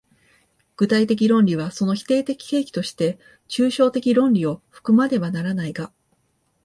[0.77, 5.93] 具体的論理はその否定的契機として抽象的論理を含まねばならないが、